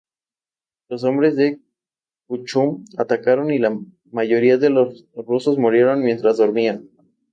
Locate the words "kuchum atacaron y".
2.25-3.59